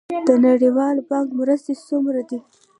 د 0.27 0.29
نړیوال 0.45 0.97
بانک 1.09 1.29
مرستې 1.39 1.73
څومره 1.87 2.21
دي؟ 2.29 2.39